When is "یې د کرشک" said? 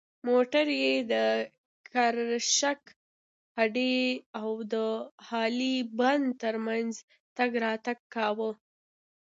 0.83-2.81